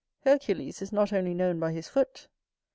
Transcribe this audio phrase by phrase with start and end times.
[0.25, 2.27] Hercules is not only known by his foot.